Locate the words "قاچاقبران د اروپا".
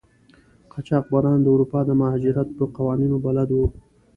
0.71-1.79